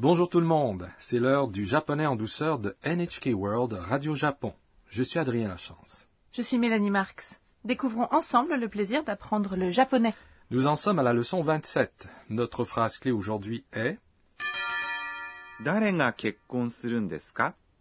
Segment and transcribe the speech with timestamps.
[0.00, 4.54] Bonjour tout le monde, c'est l'heure du japonais en douceur de NHK World Radio Japon.
[4.88, 6.08] Je suis Adrien Lachance.
[6.32, 7.42] Je suis Mélanie Marx.
[7.66, 10.14] Découvrons ensemble le plaisir d'apprendre le japonais.
[10.50, 12.08] Nous en sommes à la leçon 27.
[12.30, 13.98] Notre phrase clé aujourd'hui est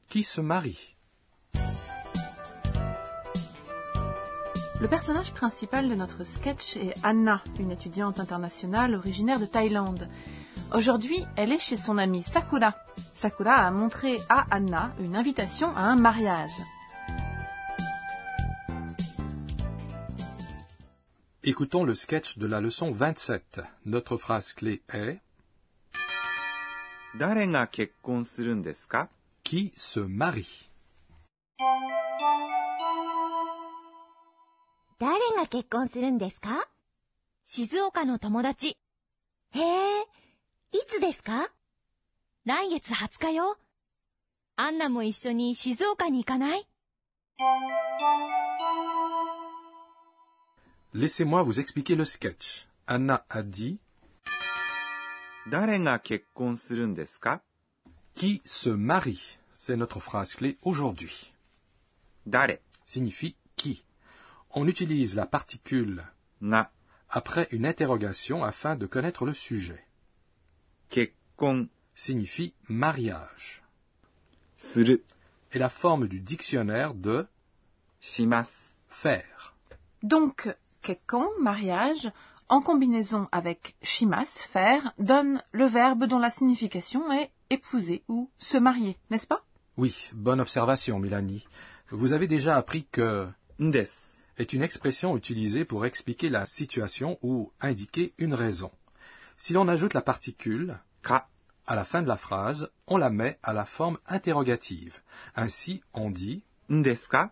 [0.10, 0.98] Qui se marie?
[4.82, 10.10] Le personnage principal de notre sketch est Anna, une étudiante internationale originaire de Thaïlande.
[10.74, 12.76] Aujourd'hui, elle est chez son amie Sakura.
[13.16, 16.52] Sakura a montré à Anna une invitation à un mariage.
[21.44, 23.62] Écoutons le sketch de la leçon 27.
[23.86, 25.22] Notre phrase clé est
[29.44, 30.70] Qui se marie?
[37.46, 37.70] Qui se
[39.60, 40.10] marie
[40.73, 41.51] いつですか
[42.45, 43.57] 来月20日よ。
[44.57, 46.67] アンナも一緒に静岡に行かない
[50.95, 52.69] Laissez-moi vous expliquer le sketch.
[52.87, 53.79] Anna a dit
[55.51, 57.43] 誰が結婚するんですか
[58.15, 61.35] Qui se marie C'est notre phrase clé aujourd'hui.
[62.29, 63.85] 誰 Signifie qui.
[64.51, 66.05] On utilise la particule
[66.43, 66.71] が
[67.09, 69.85] après une interrogation afin de connaître le sujet.
[72.00, 73.62] Signifie mariage.
[74.56, 75.02] Suru
[75.52, 77.28] est la forme du dictionnaire de
[78.00, 78.56] shimasu
[78.88, 79.54] faire.
[80.02, 80.48] Donc,
[80.82, 82.10] kekkon, mariage,
[82.48, 88.58] en combinaison avec shimas, faire, donne le verbe dont la signification est épouser ou se
[88.58, 89.44] marier, n'est-ce pas?
[89.76, 91.46] Oui, bonne observation, Mélanie.
[91.92, 93.28] Vous avez déjà appris que
[93.60, 93.88] ndes
[94.38, 98.72] est une expression utilisée pour expliquer la situation ou indiquer une raison.
[99.42, 101.30] Si l'on ajoute la particule ka
[101.66, 105.00] à la fin de la phrase, on la met à la forme interrogative.
[105.34, 107.32] Ainsi, on dit ndeska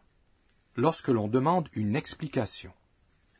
[0.77, 2.71] lorsque l'on demande une explication.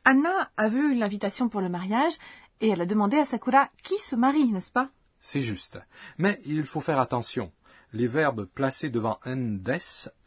[0.04, 2.18] Anna a vu l'invitation pour le mariage
[2.60, 4.90] et elle a demandé à Sakura qui se marie, n'est-ce pas?
[5.18, 5.80] C'est juste.
[6.18, 7.50] Mais il faut faire attention.
[7.94, 9.80] Les verbes placés devant ndes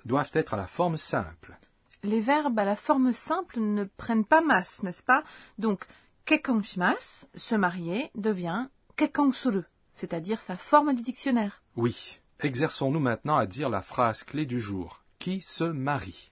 [0.03, 1.59] doivent être à la forme simple.
[2.01, 5.23] Les verbes à la forme simple ne prennent pas masse, n'est-ce pas?
[5.59, 5.85] Donc,
[6.25, 11.61] se marier, devient kekon suru, c'est-à-dire sa forme du dictionnaire.
[11.75, 12.19] Oui.
[12.39, 15.03] Exerçons-nous maintenant à dire la phrase clé du jour.
[15.19, 16.31] Qui se marie?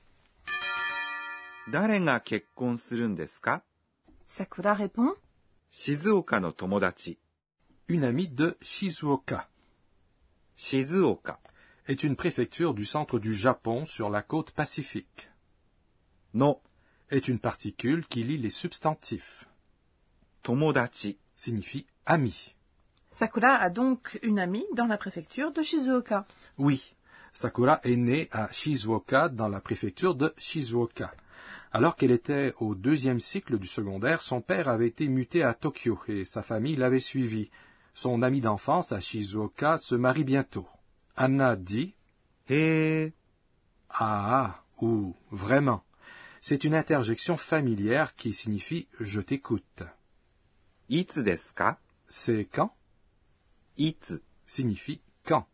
[4.28, 5.14] Sakura répond
[5.70, 7.20] Shizuoka no tomodachi.
[7.88, 9.48] Une amie de Shizuoka.
[10.56, 11.40] Shizuoka
[11.88, 15.30] est une préfecture du centre du Japon sur la côte pacifique.
[16.34, 16.60] Non
[17.10, 19.49] est une particule qui lie les substantifs.
[20.44, 22.56] Tomodachi signifie ami.
[23.12, 26.26] Sakura a donc une amie dans la préfecture de Shizuoka.
[26.58, 26.96] Oui,
[27.34, 31.12] Sakura est née à Shizuoka dans la préfecture de Shizuoka.
[31.72, 36.00] Alors qu'elle était au deuxième cycle du secondaire, son père avait été muté à Tokyo
[36.08, 37.52] et sa famille l'avait suivi.
[37.94, 40.68] Son amie d'enfance à Shizuoka se marie bientôt.
[41.16, 41.94] Anna dit
[42.50, 43.14] Eh
[43.90, 45.84] Ah ou vraiment.
[46.42, 49.84] C'est une interjection familière qui signifie je t'écoute.
[50.90, 52.76] Itsu desu ka C'est quand?
[53.78, 55.48] Itsu signifie quand.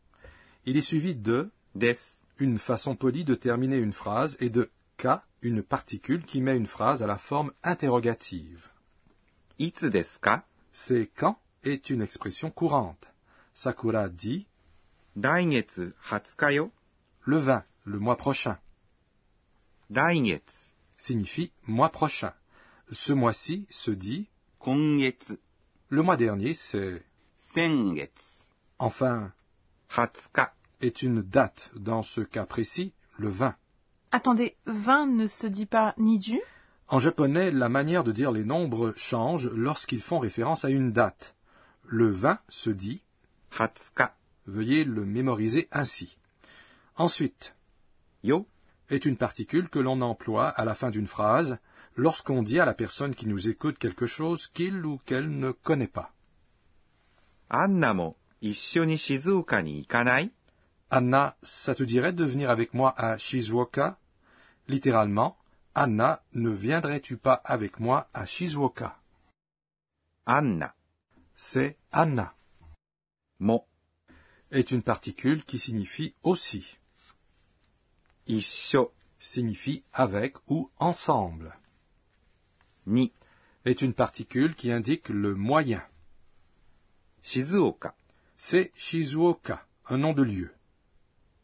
[0.66, 1.98] Il est suivi de des,
[2.40, 6.68] une façon polie de terminer une phrase, et de ka, une particule qui met une
[6.68, 8.70] phrase à la forme interrogative.
[9.60, 13.12] Itsu desu ka C'est quand est une expression courante.
[13.54, 14.48] Sakura dit
[15.16, 15.30] Le
[17.38, 18.58] 20, le mois prochain.
[19.90, 22.34] Daingetsu signifie mois prochain.
[22.92, 24.28] Ce mois-ci se dit
[24.65, 25.39] 今月、
[25.89, 27.03] le mois dernier c'est,
[27.37, 29.33] 先月、 enfin,
[29.91, 33.55] 20日、 est une date, dans ce cas précis, le 20.
[34.13, 36.41] Attendez, 20 ne se dit pas Niju
[36.89, 41.37] En japonais, la manière de dire les nombres change lorsqu'ils font référence à une date.
[41.85, 43.03] Le 20 se dit,
[43.53, 44.13] 20日、
[44.47, 46.19] veuillez le mémoriser ainsi.
[46.97, 47.57] Ensuite,
[48.23, 48.47] よ、
[48.91, 51.59] est une particule que l'on emploie à la fin d'une phrase
[51.96, 55.88] lorsqu'on dit à la personne qui nous écoute quelque chose qu'il ou qu'elle ne connaît
[55.88, 56.14] pas.
[57.50, 57.96] Anna?
[60.92, 64.00] Anna, ça te dirait de venir avec moi à Shizuoka?
[64.68, 65.38] Littéralement,
[65.74, 69.00] Anna, ne viendrais-tu pas avec moi à Shizuoka?
[70.26, 70.76] Anna.
[71.34, 72.36] C'est Anna.
[73.40, 73.66] Mo
[74.52, 76.78] est une particule qui signifie aussi.
[78.28, 81.58] Isho signifie avec ou ensemble
[82.86, 83.12] ni
[83.66, 85.82] est une particule qui indique le moyen.
[87.24, 87.96] Shizuoka.
[88.38, 90.54] C'est Shizuoka, un nom de lieu.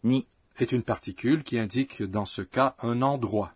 [0.04, 0.28] Ni
[0.58, 3.54] est une particule qui indique dans ce cas un endroit.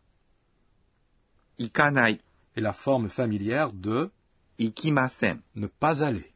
[1.59, 2.19] Ikanai
[2.55, 4.11] est la forme familière de
[4.57, 6.33] ikimasen, ne pas aller.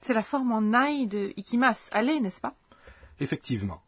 [0.00, 2.56] C'est la forme en ai de ikimas, aller, n'est-ce pas?
[3.20, 3.82] Effectivement.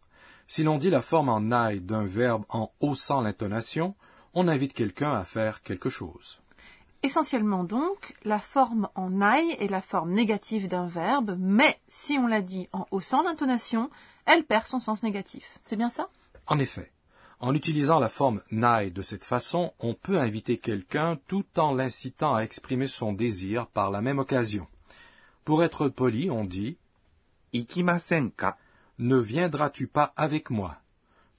[0.47, 3.97] Si l'on dit la forme en ai d'un verbe en haussant l'intonation,
[4.35, 6.41] on invite quelqu'un à faire quelque chose
[7.05, 12.27] essentiellement donc la forme en aille est la forme négative d'un verbe, mais si on
[12.27, 13.91] la dit en haussant l'intonation,
[14.25, 15.59] elle perd son sens négatif.
[15.63, 16.09] C'est bien ça?
[16.47, 16.91] En effet.
[17.41, 22.35] En utilisant la forme naï de cette façon, on peut inviter quelqu'un tout en l'incitant
[22.35, 24.67] à exprimer son désir par la même occasion.
[25.45, 26.79] Pour être poli, on dit
[27.53, 28.57] Ikimasenka.
[28.99, 30.77] Ne viendras-tu pas avec moi?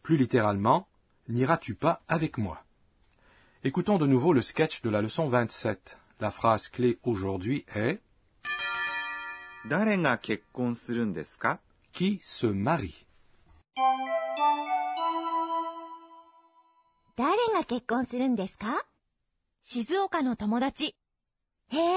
[0.04, 0.88] Plus littéralement,
[1.28, 2.65] n'iras-tu pas avec moi
[3.68, 5.98] Écoutons de nouveau le sketch de la leçon 27.
[6.20, 8.00] La phrase clé aujourd'hui est
[11.92, 13.08] Qui se marie
[19.64, 20.94] Shizuoka no tomodachi.
[21.72, 21.96] 20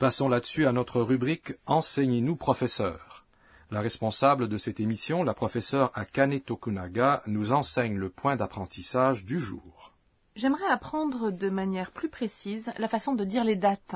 [0.00, 3.26] Passons là-dessus à notre rubrique Enseignez-nous, professeur.
[3.70, 9.38] La responsable de cette émission, la professeure Akane Tokunaga, nous enseigne le point d'apprentissage du
[9.38, 9.92] jour.
[10.36, 13.94] J'aimerais apprendre de manière plus précise la façon de dire les dates.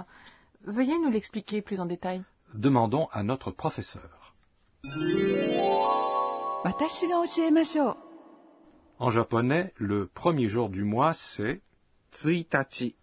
[0.67, 2.23] Veuillez nous l'expliquer plus en détail.
[2.53, 4.35] Demandons à notre professeur.
[8.99, 11.63] En japonais, le premier jour du mois, c'est
[12.13, 12.95] Tsuitachi.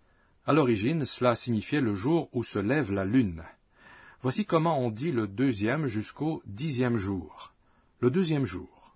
[0.48, 3.44] À l'origine, cela signifiait le jour où se lève la lune.
[4.22, 7.54] Voici comment on dit le deuxième jusqu'au dixième jour.
[8.00, 8.96] Le deuxième jour.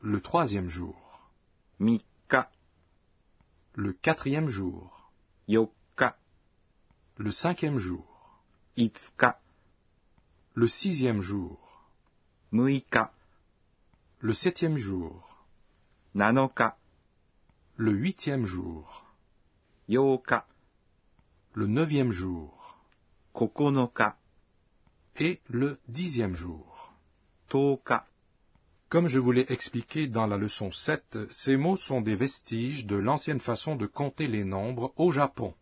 [0.00, 1.30] Le troisième jour.
[1.78, 2.50] Mika.
[3.74, 5.10] Le quatrième jour.
[5.48, 6.18] Yoka.
[7.16, 8.42] Le cinquième jour.
[8.76, 9.40] Itsuka.
[10.54, 11.86] Le sixième jour.
[12.52, 13.12] Muika.
[14.20, 15.44] Le septième jour.
[16.14, 16.78] Nanoka.
[17.76, 19.03] Le huitième jour.
[19.86, 20.46] Yoka.
[21.52, 22.78] Le neuvième jour.
[23.34, 24.16] Kokonoka.
[25.16, 26.94] Et le dixième jour.
[27.48, 28.06] Toka.
[28.88, 32.96] Comme je vous l'ai expliqué dans la leçon 7, ces mots sont des vestiges de
[32.96, 35.54] l'ancienne façon de compter les nombres au Japon.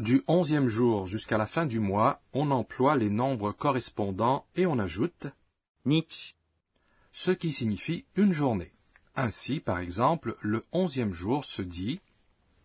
[0.00, 4.80] Du onzième jour jusqu'à la fin du mois, on emploie les nombres correspondants et on
[4.80, 5.28] ajoute
[5.84, 6.34] Nich,
[7.12, 8.72] ce qui signifie une journée.
[9.14, 12.00] Ainsi, par exemple, le onzième jour se dit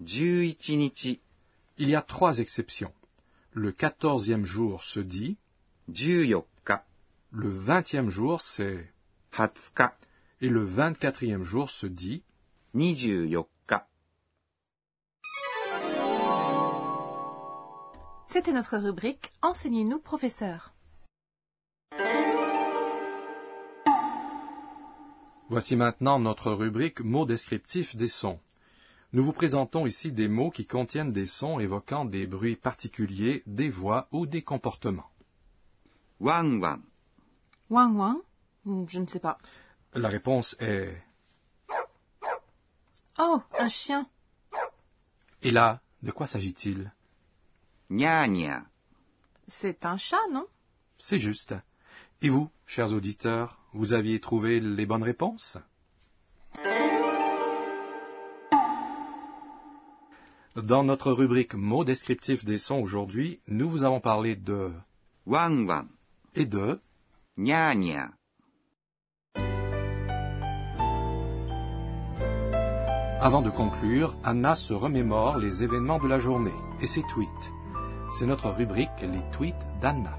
[0.03, 2.93] il y a trois exceptions.
[3.51, 5.37] Le quatorzième jour se dit.
[5.87, 8.93] Le vingtième jour c'est.
[10.41, 12.23] Et le vingt-quatrième jour se dit.
[18.27, 20.73] C'était notre rubrique Enseignez-nous, professeur.
[25.49, 28.39] Voici maintenant notre rubrique mots descriptifs des sons.
[29.13, 33.67] Nous vous présentons ici des mots qui contiennent des sons évoquant des bruits particuliers, des
[33.67, 35.11] voix ou des comportements.
[36.21, 36.81] Wang wang.
[37.69, 38.17] Wang wang?
[38.63, 39.37] Hmm, je ne sais pas.
[39.93, 40.95] La réponse est.
[43.19, 44.07] Oh, un chien.
[45.41, 46.93] Et là, de quoi s'agit-il?
[47.89, 48.63] Nya nya.
[49.45, 50.47] C'est un chat, non?
[50.97, 51.53] C'est juste.
[52.21, 55.57] Et vous, chers auditeurs, vous aviez trouvé les bonnes réponses?
[60.57, 64.69] Dans notre rubrique mots descriptifs des sons aujourd'hui, nous vous avons parlé de
[65.25, 65.87] wang wang
[66.35, 66.81] et de
[67.37, 68.11] nya nya.
[73.21, 77.53] Avant de conclure, Anna se remémore les événements de la journée et ses tweets.
[78.11, 80.17] C'est notre rubrique les tweets d'Anna.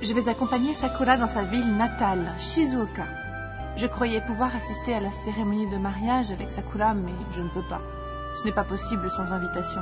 [0.00, 3.27] Je vais accompagner Sakura dans sa ville natale, Shizuoka.
[3.78, 7.66] Je croyais pouvoir assister à la cérémonie de mariage avec Sakura, mais je ne peux
[7.68, 7.80] pas.
[8.36, 9.80] Ce n'est pas possible sans invitation.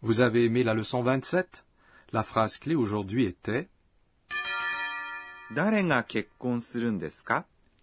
[0.00, 1.66] Vous avez aimé la leçon 27
[2.12, 3.68] La phrase clé aujourd'hui était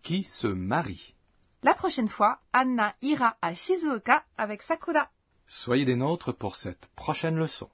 [0.01, 1.15] Qui se marie?
[1.61, 5.11] La prochaine fois, Anna ira à Shizuoka avec Sakura.
[5.45, 7.69] Soyez des nôtres pour cette prochaine leçon.